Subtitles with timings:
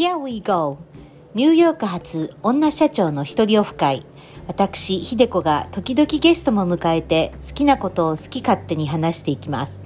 [0.00, 0.78] Here we go!
[1.34, 4.06] ニューヨーク発女社長の一人オフ会。
[4.46, 9.82] 私、ひでこが時々ゲストも迎えて好きなことを好き勝手に話していきます。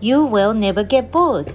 [0.00, 1.54] You will never get bored!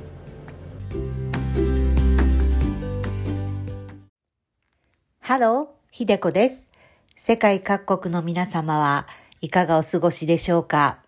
[5.19, 6.69] ハロー、ひでこです。
[7.15, 9.07] 世界各国の皆様は
[9.41, 10.99] いかがお過ごしでしょうか？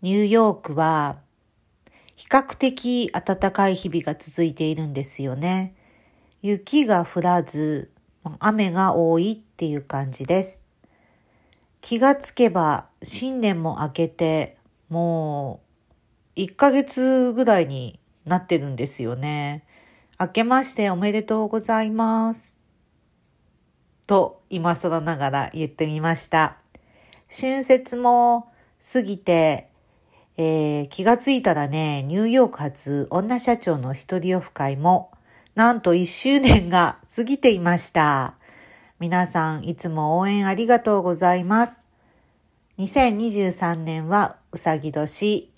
[0.00, 1.18] ニューヨークは
[2.16, 5.74] 比較的暖かい日々が続いているんですよね。
[6.42, 7.90] 雪が降らず、
[8.38, 10.64] 雨が多いっていう感じです。
[11.80, 14.56] 気がつけば新年も明けて、
[14.88, 15.60] も
[16.36, 19.64] う1ヶ月ぐらいになってるんですよね。
[20.18, 22.60] 明けましておめでとうございます。
[24.06, 26.56] と今更ながら言ってみました。
[27.30, 29.70] 春節も過ぎて
[30.42, 35.10] えー、気がついたらね、ニューヨーク発女社長の一人オフ会も、
[35.54, 38.34] なんと1周年が過ぎていました。
[39.00, 41.88] 皆さんいつも応援ありがとうございます。
[42.78, 45.50] 2023年はうさぎ年、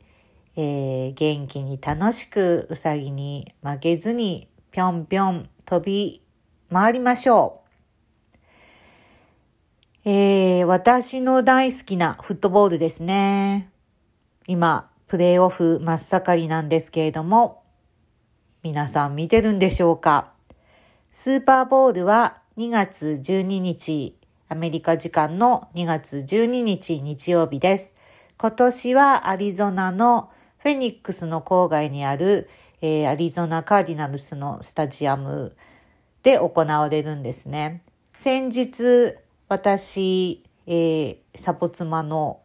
[0.56, 6.22] えー、元気に楽しくうさぎに負けずにぴょんぴょん飛び
[6.72, 7.60] 回りましょ
[10.04, 10.08] う。
[10.08, 13.70] えー、私の大好きなフットボールですね。
[14.46, 17.61] 今、プレイオフ真っ盛りなんですけれども、
[18.62, 20.34] 皆さん見てるんでしょうか？
[21.10, 24.16] スーパーボールは2月12日、
[24.48, 27.96] アメリカ時間の2月12日日曜日です。
[28.38, 32.48] 今年はアリゾナのフェニックスの郊外にある、
[32.80, 35.56] えー、アリゾナカーディナルスのスタジアム
[36.22, 37.82] で行われるんですね。
[38.14, 39.16] 先日、
[39.48, 42.38] 私、えー、サポ妻の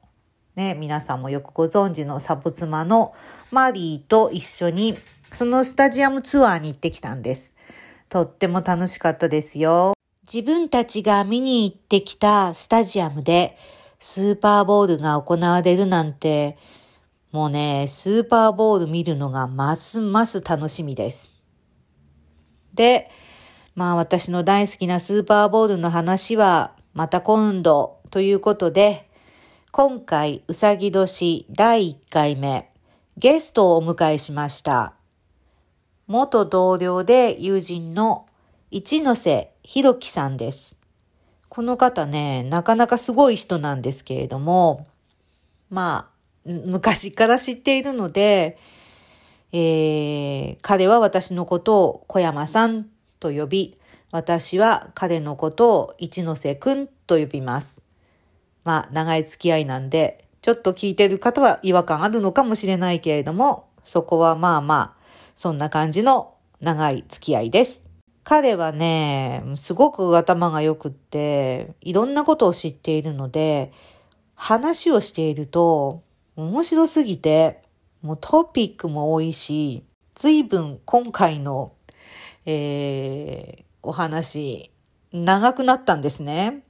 [0.56, 3.14] ね、皆さんもよくご存知のサブ妻の
[3.52, 4.98] マリーと一緒に
[5.32, 7.54] そのスタジアムツアーに行ってきたんです。
[8.10, 9.94] とっても楽しかったですよ。
[10.32, 13.58] 自分たちが見に行ってきたスタジアムで
[14.00, 16.58] スーパーボールが行われるなんて、
[17.32, 21.36] もうね、スーパーボール見るのがますます楽しみです。
[22.74, 23.10] で、
[23.76, 29.10] まあ私の大好きなスーパーボールの話はまた今度ということで、
[29.72, 32.72] 今回、うさぎ年第1回目、
[33.18, 34.97] ゲストをお迎えしました。
[36.08, 38.28] 元同僚で友人の
[38.72, 40.78] 一ノ瀬博樹さんです。
[41.50, 44.88] この方ね、なかなかすごい人なんですけれども、
[45.70, 46.10] ま
[46.46, 48.58] あ、昔から知っているので、
[49.52, 52.88] えー、彼は私のことを小山さん
[53.20, 53.78] と呼び、
[54.12, 57.84] 私は彼のことを一ノ瀬くんと呼びます。
[58.64, 64.97] まあ、長い付き合いなんで、ちょっと聞いてる方は違和感あるのかもしれないけれども、そこはまあまあ、
[65.38, 67.84] そんな感じの長い付き合いです。
[68.24, 73.72] 彼はね、すごく頭が良くって、いろんなことを知っているので、
[74.34, 76.02] 話をしていると、
[76.36, 77.62] 面白すぎて、
[78.02, 79.84] もうトピックも多いし、
[80.16, 81.72] 随分今回の、
[82.48, 84.72] えー、お話、
[85.14, 86.64] 長くなったんですね。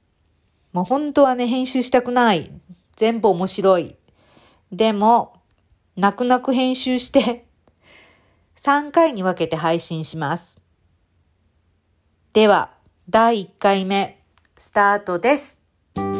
[0.74, 2.52] もう本当はね、編集したくない。
[2.96, 3.96] 全部面白い。
[4.70, 5.40] でも、
[5.96, 7.47] 泣く泣く編集して
[8.60, 10.60] 3回に分けて配信します。
[12.32, 12.74] では、
[13.08, 14.20] 第1回目、
[14.58, 15.62] スタートです。
[15.94, 16.16] 今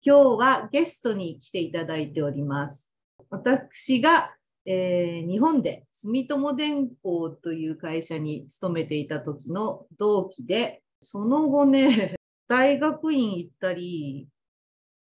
[0.00, 2.88] 日はゲストに来ていただいております。
[3.30, 12.14] 私が、えー、日本で住友電工という会社に勤めていた時の同期で、その後ね、
[12.46, 14.28] 大学院行ったり、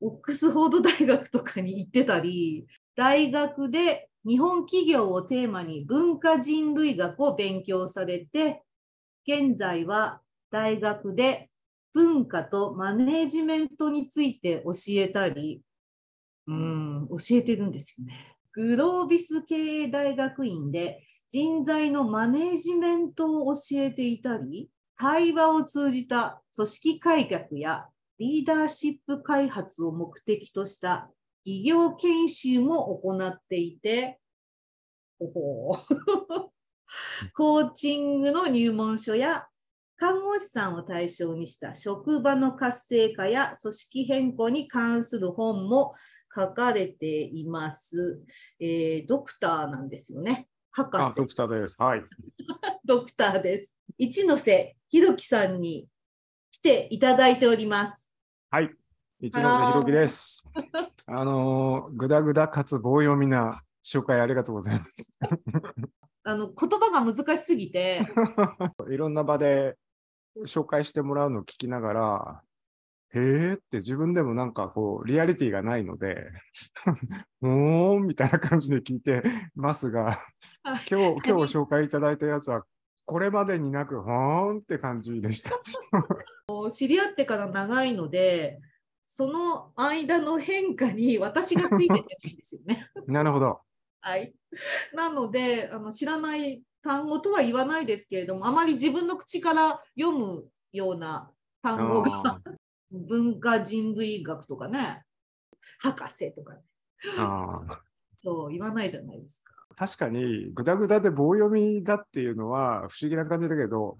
[0.01, 2.65] オックスフォード大学とかに行ってたり、
[2.99, 8.61] 大学で日本企業をテーマに文化人類学を勉強されて、
[9.25, 10.19] 現在は
[10.51, 11.49] 大学で
[11.93, 15.61] 文化とマネジメントについて教えたり、
[16.47, 18.35] うん、教えてるんですよね。
[18.51, 27.85] グロービス経営大学院で人材のマネジメントを教えていたり、対話を通じた組織改革や
[28.17, 31.09] リーダーシップ開発を目的とした
[31.43, 34.19] 企業研修も行っていて、
[35.19, 39.45] コーチングの入門書や
[39.97, 45.93] 看護師さんを対象にした職場の活性化や組織変更に関する本も
[46.33, 48.21] 書かれています。
[48.59, 50.47] えー、ドクターなんですよね。
[50.71, 51.15] 博士。
[51.17, 51.75] ドクターです。
[51.77, 52.01] はい。
[52.85, 53.75] ドクターです。
[53.97, 55.89] 一ノ瀬ひろきさんに
[56.51, 58.15] 来ていただいております。
[58.49, 58.78] はい。
[59.21, 60.47] 一ノ瀬ひろきです。
[61.05, 65.13] あの、ぐだぐだかつ棒読みな紹介ありがとうございます。
[66.23, 68.01] あの言葉が難しすぎて、
[68.89, 69.75] いろんな場で
[70.45, 72.41] 紹介してもらうのを聞きながら、
[73.13, 76.31] へえって自分でもなんかこう、リアリティがないので、
[77.41, 79.23] おーんみたいな感じで聞いて
[79.53, 80.17] ますが、
[80.63, 82.63] はい今日、今日紹介いただいたやつは、
[83.03, 85.59] これまでになく、ほーんって感じでした。
[86.71, 88.61] 知り合ってから長いので、
[89.11, 92.87] その間の変化に私がついてってないんですよね。
[93.07, 93.59] なるほど。
[94.01, 94.33] はい、
[94.93, 101.33] なのであの知らない単語とは言わないですけれどもあまり自分の口から読むような
[101.63, 102.41] 単語があ
[102.91, 105.03] 文化人類学とかね
[105.79, 106.61] 博士とか、ね、
[108.19, 109.53] そう言わないじゃないですか。
[109.75, 113.97] 確かに、ぐだぐだで棒読みだっていうのは不思議な感じだけど、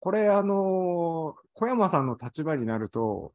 [0.00, 3.32] これ、あのー小山さんの立場になると、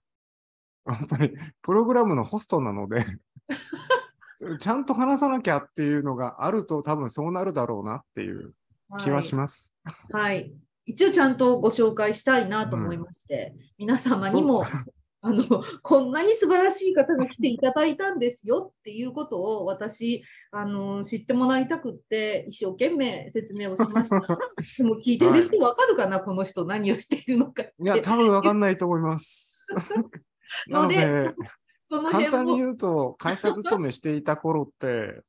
[0.85, 3.05] やっぱりプログラムのホストなので、
[4.59, 8.53] ちゃんと話さなきゃっていうのがあると、多分そうなるだろうなっていう
[8.99, 9.75] 気はします。
[10.11, 10.53] はい、はい、
[10.85, 14.63] 一応ちゃんとご紹介したいなと思いまして、うん、皆様にも
[15.21, 15.43] あの
[15.81, 24.19] こんなに素晴らしい方が来ていただいたんですよっていうことを私あの知ってもらいたくって一生懸命説明をしました。
[24.77, 27.63] でも聞いてる人わかるかな、この人何をしているのか。
[27.63, 29.67] いや、多分わかんないと思います。
[30.67, 31.33] なので、
[31.89, 35.21] その簡単に言うと、会社勤めしていた頃って、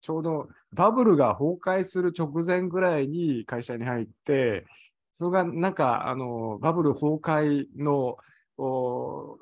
[0.00, 4.66] ちょうどバブルが崩壊する直前ぐらいに会社に入って、
[5.12, 8.16] それがなんか、あの、バブル崩壊の、
[8.56, 9.38] お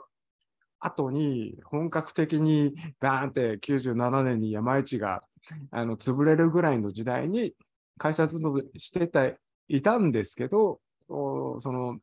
[0.81, 5.23] 後に本格的にバーンって97年に山市が
[5.71, 7.55] あの潰れるぐらいの時代に
[7.99, 9.27] 会社勤めしてた
[9.69, 11.99] いたんですけど、おその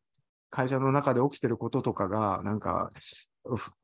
[0.56, 2.88] 会社の中で起きてることとかが、なんか、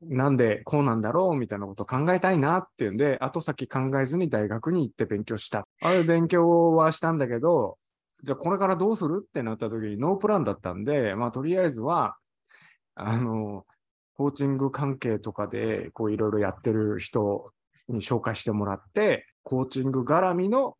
[0.01, 5.67] なんでこうなんだろうみたいなことを考えたいなっていうんで、後先考えずに大学に行って勉強した。
[5.83, 7.77] ああ勉強はしたんだけど、
[8.23, 12.17] じゃあこれからどうするってなった時にノープランだったんで、まあとりあえずは、
[12.95, 13.67] あの、
[14.17, 17.51] コーチング関係とかで、こういろいろやってる人
[17.87, 20.75] に紹介してもらって、コーチング絡みの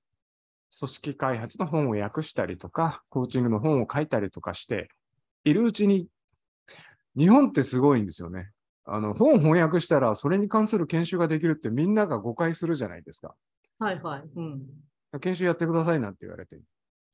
[0.75, 4.89] 組織開発の本を訳したりとか、コーチングの本を書いたりとかして
[5.43, 6.07] いるうちに、
[7.15, 8.51] 日本ってすごいんですよね。
[8.85, 13.35] あの、本翻訳したらそれに関する研修ができるってみんなが誤解するじゃないですか。
[13.79, 14.23] はいはい。
[14.35, 14.67] うん。
[15.21, 16.59] 研修やってくださいなんて言われて、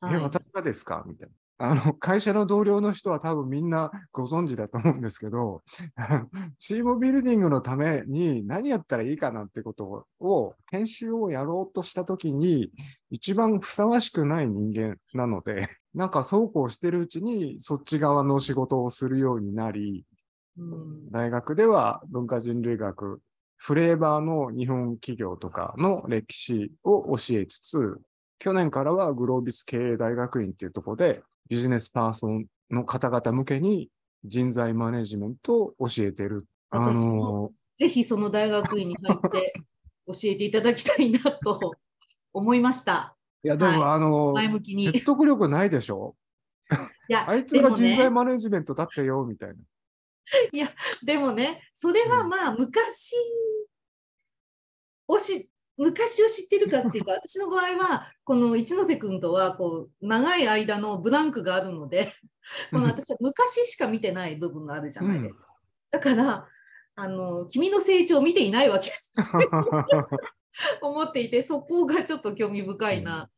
[0.02, 1.04] はいえ、私がですか？
[1.06, 1.34] みたいな。
[1.62, 5.62] あの、会社の同僚の人は多分みんなご存知だと思うんですけど、
[6.58, 12.72] チームビルディングのために何やったらいいかなってことを、研修をやろうとしたときに、
[13.10, 20.06] 一番ふさわしくない人間なので、 なんかそうこうしてるうちに、そっち側の仕事をするようになり、
[20.58, 21.12] うん。
[21.12, 23.22] 大学では文化人類学、
[23.58, 28.00] フレーバーの日本企業とかの歴史を教えつつ、
[28.38, 33.90] 去年からはグロービス経営大学院っていうところでビジネスパーソンの方々向けに
[34.24, 36.46] 人材マネジメントを教えてる。
[36.70, 39.54] あの、ぜひその大学院に入って
[40.06, 41.74] 教えていただきたいなと
[42.32, 43.18] 思いました。
[43.44, 44.84] いやでも、はあの、前向きに。
[44.86, 46.16] い説得力ないでしょ？
[47.08, 49.56] や あいつが人材マネジメントだってよ、みたいな。
[51.04, 53.16] でもね、それはまあ昔
[55.08, 62.14] をし、昔を知ってるかっていうか、私の場合は、この一ノ瀬君とはこう長い間のブランクがあるので、
[62.70, 65.48] この私は昔しか見てない部分があるじゃないですか。
[65.90, 66.48] だから
[66.96, 68.92] あの、君の成長を見ていないわけ
[70.82, 73.30] 思っていて、そこがちょっと興味深いな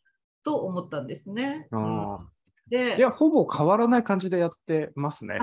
[0.43, 1.67] と思ったんですね。
[1.71, 2.27] うんあ
[2.67, 5.39] でーいや、ほぼ変わらない感じでやってますね。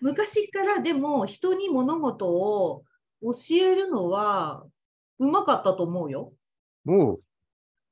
[0.00, 2.82] 昔からでも人に物事を
[3.22, 4.64] 教えるのは
[5.18, 6.32] うまかったと思うよ。
[6.84, 7.18] も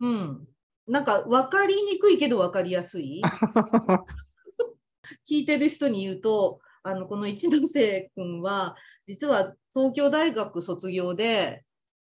[0.01, 0.47] うん。
[0.87, 3.21] なんか分かりにくいけど分かりやすい。
[3.21, 3.25] う、
[5.29, 8.77] 聞いてる人に言うと、あのこの一ノ瀬君は
[9.07, 11.65] 実は東京大学卒業で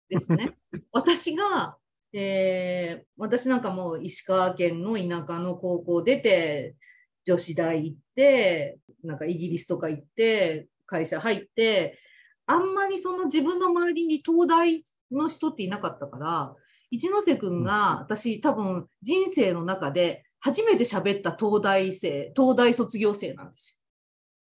[0.09, 0.57] ですね、
[0.93, 1.77] 私が、
[2.13, 6.77] えー私なんかもう石川県の田舎の高校出て、
[7.25, 11.99] 女子大行って、なんかイギリスとか行って、会社入って、
[12.47, 16.55] あんまりその自分の周りに東大の人っていなかったから、
[16.91, 23.79] 一ノ瀬君が私多分人生の中で初めて喋った東大生、東大卒業生なんです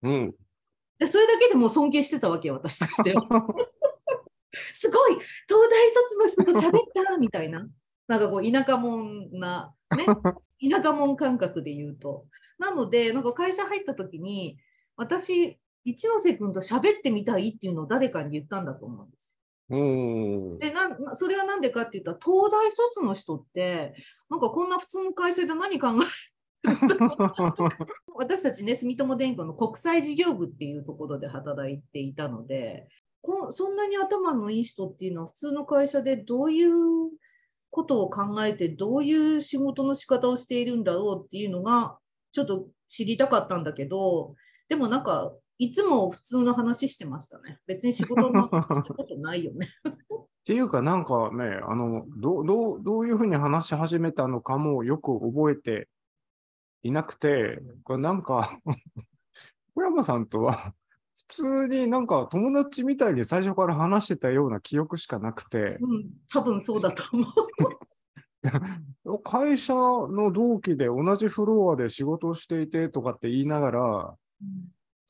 [0.03, 0.11] よ。
[0.11, 0.35] うん。
[0.99, 3.23] でそれだけでもう尊敬してたわけよ、私としては。
[4.75, 7.69] すごい東大卒の人と喋ったみたいな。
[8.07, 10.05] なんかこう田舎者な、ね、
[10.71, 12.27] 田舎者感覚で言うと。
[12.59, 14.59] なので、なんか会社入った時に、
[14.97, 19.40] 私、一ノ瀬君と喋ってみたいっていうのを誰かに言ったんだと思うんです。
[19.71, 23.95] おーでななそれはなんでかって言ったら東大卒の人って
[24.29, 26.31] なんかこんな普通の会社で何考え
[28.15, 32.89] 私たちね住友電工の国際事業部っていうところで働いていたので
[33.23, 36.73] こそんなに頭のいい人っていうのは普通の会社でどういう
[37.71, 41.99] ことを考えてどういう仕事の仕方をしているんだろうっていうのが
[42.33, 44.35] ちょっと知りたかったんだけど
[44.69, 49.69] でもなんかいつも普通の話してましたね別に仕事の話したことないよね。
[49.85, 55.89] っていうか、なんかね、あの、どう、どう、どういうふうに話し始めたのかもよく覚えて
[56.83, 58.49] いなくて、これなんか、
[59.75, 60.73] 小山さんとは、
[61.15, 67.29] 普通になんか友達みたいに最初から話してたような記憶しかなくて、うん、多分そうだと思う。
[69.23, 74.17] 会社の同期で同じフロアで仕事をしていてとかって言いながら、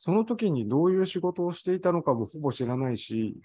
[0.02, 3.36] その時にどういう仕事をしていたのかもほぼ知らないし、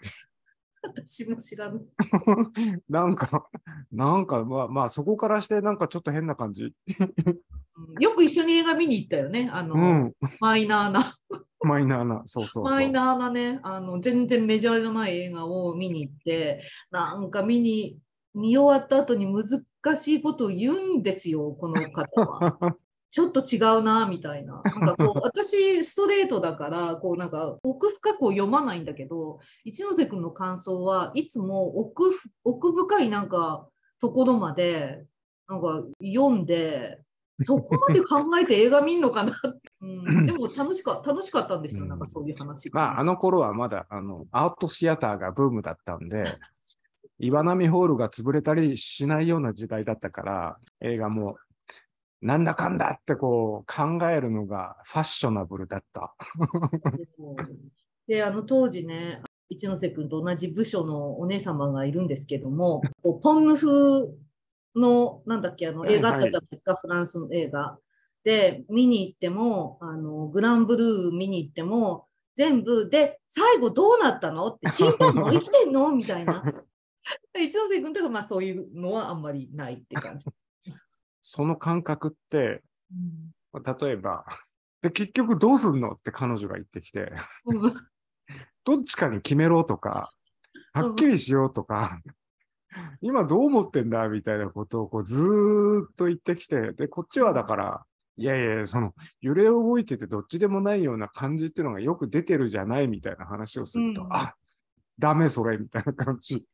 [0.82, 1.84] 私も知らない。
[2.88, 3.50] なんか、
[3.92, 6.64] なんか、まあ、まあ、そこからして、なんかちょっと変な感じ？
[6.64, 6.74] うん
[8.00, 9.50] よく一緒に映画見に行ったよね。
[9.52, 11.14] あの、うん、マイナーな、
[11.60, 12.74] マイナーな、そうそうそう。
[12.74, 18.00] マイナーなね、あの、全然メジャーじゃない映画を見に行って、なんか見に、
[18.34, 22.78] 見終わった後に難しいことを言うんですよ、この方は。
[23.16, 24.62] ちょっと違うな、みたいな。
[24.76, 33.70] なんかこう、私、ストレートだから、こう、なんか、奥深くを読まないんだけど、一ノ瀬君の感想はいつも奥ふ奥深いなんか、
[34.02, 35.06] ところまで、
[35.48, 37.00] なんか、読んで、
[37.40, 42.82] そこまで考えて映画見んのかなって、 うん、でも楽しか楽しかったんですよ、うんなんかそういう話が。
[42.82, 46.26] まあ、あの頃はまだ、あの、アートシアターがブームだったんで、
[47.18, 51.38] 岩波ホールが潰れたりしないような時代だったから、映画も、
[52.26, 56.16] なんだかんだってこう考えるのがファッショナブルだった。
[58.08, 64.08] で、あの当時ね、一ノ瀬君と同じ部署のお姉様がいるんですけども、こうポンヌ風
[64.76, 67.78] の、なんだっけ、あのはいはい映画あったじゃないですか、フランスの映画。
[68.24, 75.92] で、見に行っても、あのグランブルー見に行っても、全部で、最後どうなったのって、死んだの生きてんの？
[75.92, 76.44] みたいな。
[77.40, 80.26] 一ノ瀬君とか、まあそういうのはあんまりないって感じ。
[81.28, 82.62] その感覚って、
[83.54, 83.64] うん。
[83.82, 84.26] 例えば、
[84.84, 87.12] で、結局どうすんのって彼女が言ってきて、
[87.46, 87.74] うん。
[88.64, 90.12] どっちかに決めろとか、
[90.74, 92.00] はっきりしようとか、
[93.02, 97.86] 今どう思ってんだみたいなことをこうずーっと言ってきて、で、こっちはだから、
[98.18, 104.14] いやいや、その揺れ動いててどっちでもないような感じっていうのがよく出てるじゃないみたいな話をすると、うん。
[104.14, 104.36] あ
[105.00, 106.36] ダメそれみたいな感じ。
[106.38, 106.46] い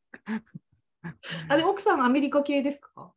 [1.50, 3.12] あれ、奥さんアメリカ系ですか？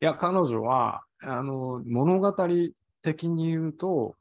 [0.00, 2.32] や、彼女は、あの、物語
[3.02, 4.14] 的に言うと、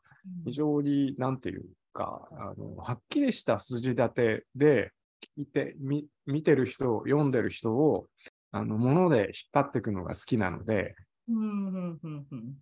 [0.45, 4.91] 非常に、なんていうか、あの、はっきりした筋立てで、
[5.37, 8.07] 聞いて、み見てる人、読んでる人を、
[8.51, 10.95] あの、もので引っ張っていくのが好きなので、
[11.29, 12.55] うんうんうんうん。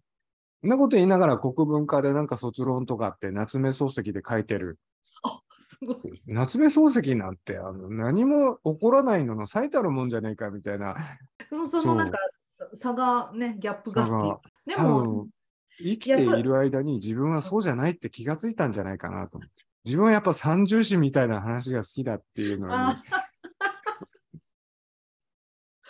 [0.61, 4.79] そんなこと言いながら国文化でなんか卒論とかって夏目漱石で書いてる。
[5.69, 6.21] すごい。
[6.25, 10.95] 夏目漱石なんて、あの、何も起こらないのの最たるもんじゃねえかみたいな。
[11.69, 12.17] そのなんかさ
[12.73, 14.05] 差がね、ギャップが
[14.65, 15.29] で多も、分、
[15.77, 19.63] 生きている間に自分はそうじゃないって気がついたんじゃないかなと思って。
[19.83, 23.03] 自分はやっぱ三重詩みたいな話が好きだっていうのにあ、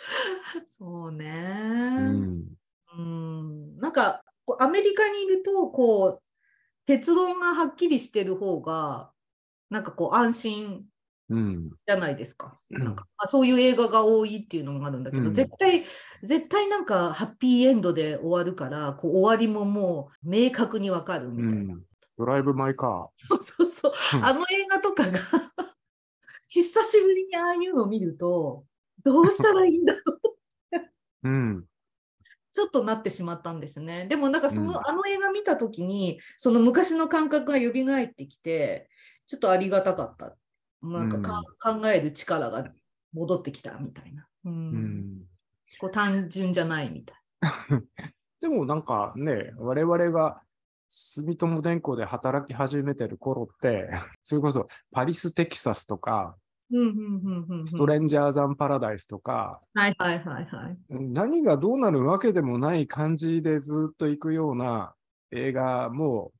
[0.68, 1.96] そううね。
[2.02, 2.44] ん。
[2.98, 4.22] うん、なんか
[4.58, 6.22] アメリカにいるとこう
[6.86, 9.10] 結論がはっきりしてる方が
[9.70, 10.84] なんかこう安心
[11.28, 11.70] うん。
[11.86, 12.58] じゃないですか。
[12.70, 15.84] うんなんかまあ、そういう映画が多いっていうのもあるんだけど、うん絶対
[16.22, 21.74] 絶対なんかハッピーエンドで終わるからこう終わりももう明確にわかるみうたいな。
[21.74, 21.82] ん。
[22.18, 25.18] ドライブ・マイ・カそうそううんあの映画とかが
[26.48, 28.64] 久しぶりにああいうのを見ると
[29.04, 30.00] どうしたらいいんだろ
[30.72, 30.80] うー。
[31.24, 31.64] うん。
[32.52, 34.06] ちょっとなってしまったんですね。
[34.08, 38.88] でもなんかその、うんあの映画見た時にその昔の感覚が蘇ってきて
[39.26, 40.34] ちょっとありがたかった。
[40.82, 42.70] なんかか、考える力が
[43.12, 44.26] 戻ってきたみたいな。
[44.44, 45.22] うんうん。
[45.80, 47.18] こう単純じゃないみたい。
[48.40, 50.42] でもなんかね、我々が
[50.88, 53.90] 住友電工で働き始めてる頃って、
[54.22, 56.36] それこそパリス・テキサスとか、
[56.70, 60.78] うんうんうんうんうんストレンジャーザン・パラダイスとか、はいはいはいはい。
[60.90, 64.94] 何がどうなるわけでもない感じでずっと行くような
[65.30, 66.32] 映画も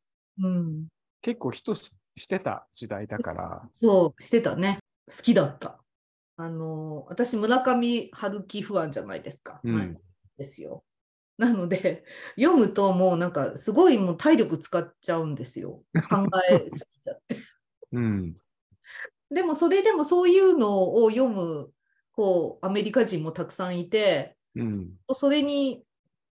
[0.42, 0.86] うん、
[1.22, 1.74] 結構ヒット
[2.16, 4.78] ししてた時代だから、そうしてたね。
[5.08, 5.80] 好きだった。
[6.38, 9.60] あの私村上春樹不安じゃないですか。
[9.64, 9.94] うん前
[10.38, 10.84] ですよ。
[11.38, 12.04] なので
[12.38, 15.82] 読むともうなんかすごいもう体力使っちゃうんですよ。
[16.08, 17.36] 考えすぎちゃって。
[17.92, 18.34] うん。
[19.30, 21.70] でもそれでもそういうのを読む
[22.12, 24.90] こうアメリカ人もたくさんいて、うん。
[25.12, 25.84] それに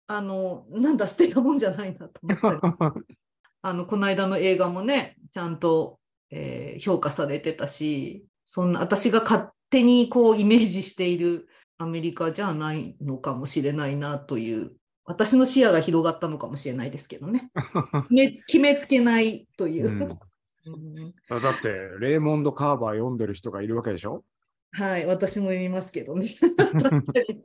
[0.07, 2.61] あのなんだ捨てたもんじゃないなと思ったり
[3.63, 5.99] あのこの間の映画もねちゃんと、
[6.31, 14.73] えー評価されてたしそんな私が勝手にこうイメージしているアメリカじゃないのかもしれないなという
[15.05, 17.51] 私の視野が広がったのかもしれないですけどね。
[18.09, 19.89] 決め決めつけないという。
[19.89, 20.03] う、ん。
[20.03, 21.43] うん。
[21.43, 21.69] だって、
[22.01, 24.25] レーモンド・カーバー読んでる人がいるわけでしょ？
[24.73, 26.27] はい私も読みますけどね。
[26.59, 27.45] 確かに。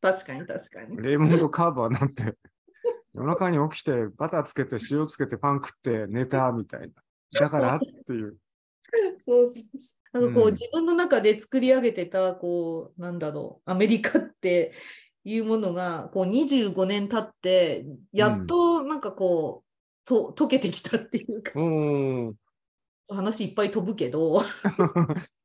[0.00, 0.46] 確かに。
[0.46, 0.96] 確かに。
[0.98, 2.34] レーモンド・カーバーなんて、
[3.18, 6.88] 夜中に起きて、バターつけて、塩つけて、パン食って寝たみたいな。
[7.40, 8.36] だからっていう。
[9.18, 10.20] そうそうそう。
[10.20, 14.72] なんかこう、うん自分の中で作り上げてた、こう、なんだろう、アメリカって
[15.24, 19.68] いうものが、こう、25年経って、やっとなんかこう、
[20.04, 22.34] と溶けてきたっていうか、おー
[23.10, 24.42] 話いっぱい飛ぶけど、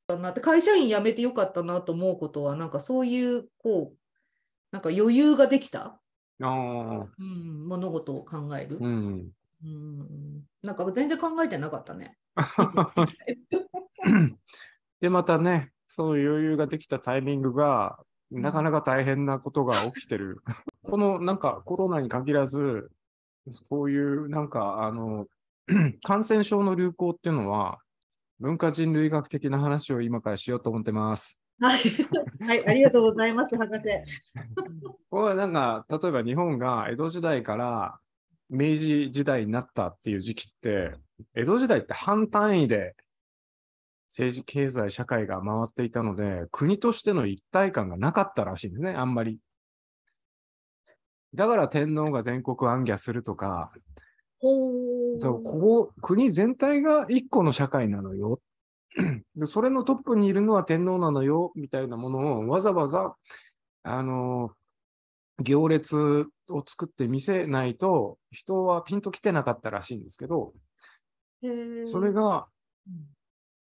[0.08, 3.98] なって会社員辞めてよかったなと思うことは、なんかそういう、こう、
[4.72, 6.00] なんか余裕ができた、
[6.42, 9.32] あーうん、物事を考える、うん。
[9.64, 10.44] うん。
[10.62, 12.18] なんか全然考えてなかったね。
[15.02, 18.00] で、またね、その余裕ができたタイミングが、
[18.32, 20.42] なかなか大変なことが起きてる。
[20.84, 22.92] このなんかコロナに限らず、
[23.70, 25.28] こういうなんかあの、
[26.04, 27.80] 感染症の流行っていうのは、
[28.40, 31.40] 文化人類学的な話を今からしようと思ってます。
[31.64, 31.80] はい、
[32.46, 33.84] はい、ありがとうございます、博士。
[35.10, 38.00] これはなんか、例えば日本が江戸時代から
[38.50, 40.92] 明治時代になったっていう時期って、
[41.34, 42.98] 江戸時代って半単位で
[44.10, 49.40] 政治、経済、社会が回っていたので、国としての一体感がなかったらしいんですね、あんまり。
[51.34, 53.72] だから天皇が全国行脚するとか、
[54.42, 58.42] そうここ、国全体が一個の社会なのよ。
[59.36, 63.16] で、それのトップにいるのは天皇なのよ、みたいなものをわざわざ、
[63.84, 64.52] あの、
[65.40, 70.54] 行列を作って見せないと、人はピンと来てなかったらしいんですけど、
[71.86, 72.48] それが
[72.88, 73.14] うん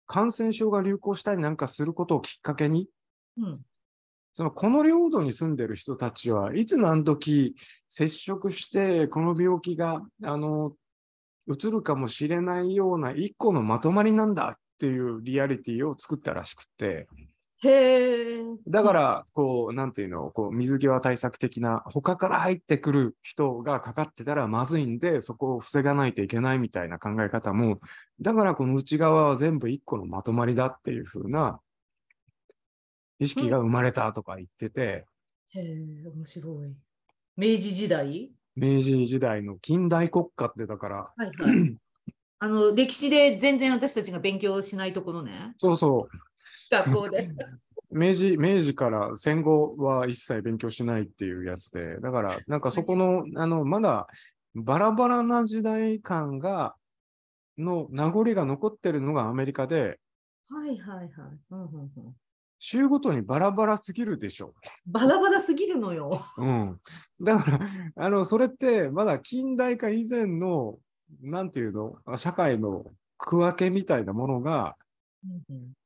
[0.09, 2.89] 感染症が流行したりなんかすることをきっかけに、
[3.37, 3.61] うん。
[4.33, 7.55] そのこの領土に住んでる人たちはいつ何時
[7.87, 10.73] 接触してこの病気があの
[11.47, 17.09] 移るかもしれないような一個のまとまりなんだっていうリアリティを作ったらしくて、
[17.61, 18.43] へえ。
[18.65, 27.81] だから、こう、なんていうの、こう、水際対策的な、他から入ってくる人がかかってたらまずいんで、そこを防がないといけないみたいな考え方も、
[28.21, 31.59] だからこの内側は全部一個のまとまりだっていう風な
[33.19, 35.05] 意識が生まれたとか言ってて、
[35.49, 36.73] へえ、面白い。
[37.35, 38.31] 明治時代？
[38.55, 41.75] 明治時代の近代国家ってだから、はいはい。
[42.39, 45.53] あの、歴史で全然私たちが勉強しないところね。
[45.57, 46.17] そうそう、
[46.71, 47.29] 学校で。
[47.91, 54.07] 明治、明治から戦後は一切勉強しないっていうやつで、だから、なんかそこの、あの、まだ
[54.55, 56.75] バラバラな時代感が、
[57.57, 59.99] の名残が残ってるのがアメリカで、
[60.47, 61.09] はいはいはい。
[61.51, 62.15] うんうんうん
[62.61, 64.53] 州ごとにバラバラすぎるでしょ。
[64.85, 66.21] バラバラすぎるのよ。
[66.37, 66.77] うん。
[67.21, 70.77] だから、あの、それってまだ近代化以前の、
[71.21, 72.85] なんていうの、社会の
[73.17, 74.75] 区分けみたいなものが、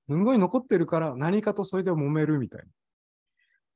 [0.07, 2.65] すんごい残ってるから、何かとそれで揉めるみたいな。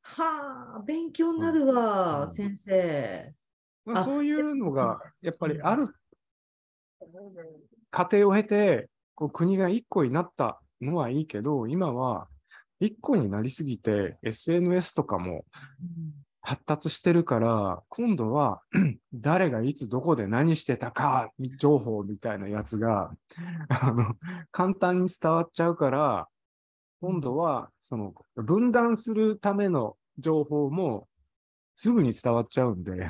[0.01, 2.31] はあ、勉強になるわ、うん。
[2.31, 3.33] 先生。
[3.85, 5.65] まあ、あそういうのが、やっぱりうん。
[5.65, 5.95] ある
[7.89, 12.27] 過程を経て、こう国が一個になったのはいいけど、今は
[12.79, 15.45] 一個になりすぎて、SNS とかも
[16.47, 18.61] 発達してるから、今度は
[19.13, 21.29] 誰がいつどこで何してたか
[21.59, 23.11] 情報みたいなやつが、
[23.67, 24.15] あの、
[24.49, 26.29] 簡単に伝わっちゃうから、
[27.01, 31.09] 今度は、その、分断するための情報も
[31.75, 33.09] すぐに伝わっちゃうんで、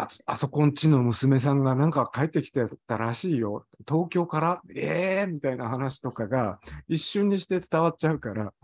[0.00, 3.66] あつあそこんちの娘さんがなんか帰ってきてたらしいよ。
[3.86, 4.62] 東京から？
[4.74, 6.58] ええー、みたいな話とかが
[6.88, 8.54] 一瞬にして伝わっちゃうから、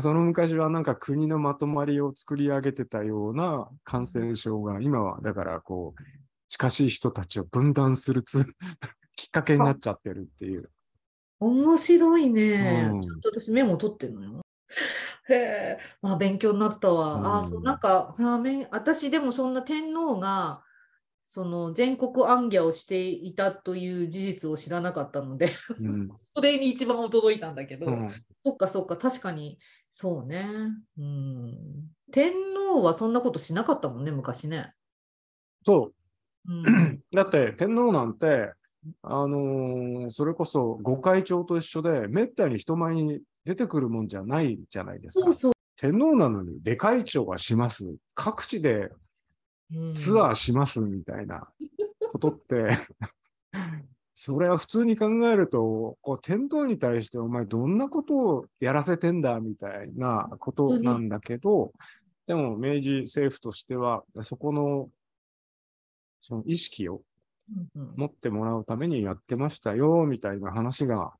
[0.00, 6.02] その昔はなんか国のまとまりを作り上げてたような感染症が今はだからこう
[6.48, 8.44] 近しい人たちを分断するつ
[9.14, 10.68] きっかけになっちゃってるっていう。
[11.38, 12.90] 面白いね。
[12.92, 14.40] うんちょっと私メモ取ってるのよ。
[15.28, 17.36] へえ、まあ勉強になったわ。
[17.36, 20.64] ああ、そうう、んなんか、あめ私でもそんな天皇が、
[21.26, 29.58] その全国行脚をしていたという事実を知らなかったので、うん それに一番驚いたんだけど、うんそっかそっか、確かに、
[29.90, 30.46] そうね。
[30.98, 31.90] うん。
[32.12, 34.74] 天皇はそんなことしなかったもんね、昔ね。
[35.62, 35.94] そう
[36.48, 37.00] うん。
[37.12, 38.52] だって天皇なんて
[39.02, 45.32] あのーそれこそ御開帳と一緒で、めったに人前に出てくるもんじゃないじゃないですか。
[45.32, 45.52] そう。
[45.76, 47.96] 天皇なのに出会長はします。
[48.14, 48.90] 各地で
[49.92, 51.48] ツアーしますみたいな
[52.10, 52.78] ことって、
[54.14, 61.72] それは普通に考えると、こう天皇に対してお前どんなことをやらせてんだみたいなことなんだけど、
[62.26, 64.88] でも明治政府としては、そこの、
[66.20, 67.02] その意識を
[67.96, 71.12] 持ってもらうためにやってましたよ、みたいな話が。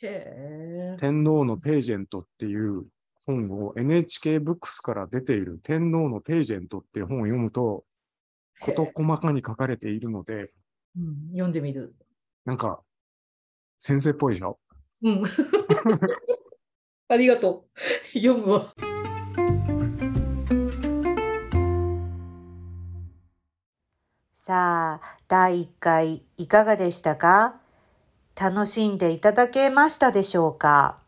[0.00, 2.84] 天皇のページェントっていう
[3.26, 7.84] 本を NHK ブックスから出ている天皇のページェントっていう本を読むと、
[8.60, 10.52] 事細かに書かれているので、
[10.96, 11.94] うん、読んでみる。
[12.44, 12.80] なんか、
[13.78, 14.58] 先生っぽいでしょ？
[15.02, 15.22] うん。
[17.08, 17.66] ありがと
[18.14, 18.18] う。
[18.18, 18.74] 読むわ。
[24.32, 27.60] さあ、第1回いかがでしたか？
[28.40, 30.98] 楽しんでいただけましたでしょうか？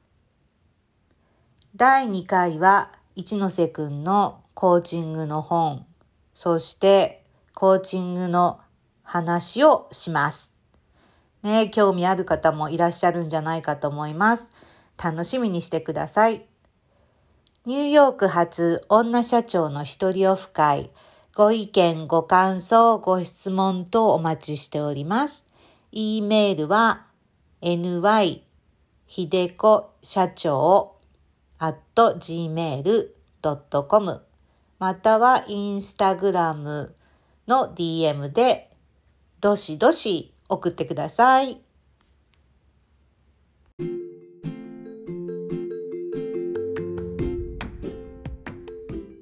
[1.77, 5.87] 第2回は一ノ瀬くんのコーチングの本、
[6.35, 7.23] そして
[7.55, 8.59] コーチングの
[9.05, 10.53] 話をします。
[11.45, 14.51] ね、興味ある方もいらっしゃるんじゃないかと思います。
[15.01, 16.45] 楽しみにしてください。
[17.65, 20.91] ニューヨーク発女社長の一人オフ会、
[21.37, 25.47] ご意見、ご感想、ご質問とお待ちしております。
[25.93, 27.07] e メールは
[27.63, 28.43] ny
[29.07, 30.97] ひでこ社長
[31.59, 33.13] at gmail.com
[34.79, 36.95] またはインスタグラム
[37.47, 38.71] の DM で
[39.41, 41.61] どしどし送ってください。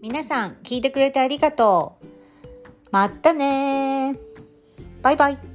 [0.01, 2.07] 皆さん聞いてくれてありがとう。
[2.91, 4.19] またね
[5.03, 5.48] バイバイ。